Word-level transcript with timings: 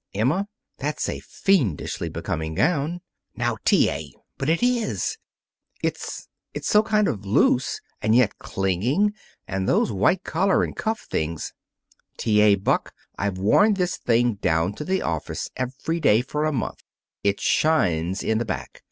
"Emma, 0.15 0.47
that's 0.79 1.07
a 1.07 1.19
fiendishly 1.19 2.09
becoming 2.09 2.55
gown." 2.55 3.01
"Now, 3.35 3.57
T. 3.63 3.87
A.!" 3.87 4.11
"But 4.39 4.49
it 4.49 4.63
is! 4.63 5.19
It 5.83 5.95
it's 6.55 6.67
so 6.67 6.81
kind 6.81 7.07
of 7.07 7.23
loose, 7.23 7.79
and 8.01 8.15
yet 8.15 8.39
clinging, 8.39 9.13
and 9.47 9.69
those 9.69 9.91
white 9.91 10.23
collar 10.23 10.63
and 10.63 10.75
cuff 10.75 11.01
things" 11.01 11.53
"T. 12.17 12.41
A. 12.41 12.55
Buck, 12.55 12.95
I've 13.19 13.37
worn 13.37 13.75
this 13.75 13.95
thing 13.97 14.37
down 14.41 14.73
to 14.73 14.83
the 14.83 15.03
office 15.03 15.51
every 15.55 15.99
day 15.99 16.23
for 16.23 16.45
a 16.45 16.51
month. 16.51 16.81
It 17.23 17.39
shines 17.39 18.23
in 18.23 18.39
the 18.39 18.43
back. 18.45 18.79